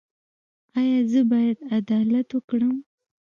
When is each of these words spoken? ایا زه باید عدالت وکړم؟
ایا 0.79 0.99
زه 1.11 1.21
باید 1.31 1.57
عدالت 1.77 2.27
وکړم؟ 2.33 2.75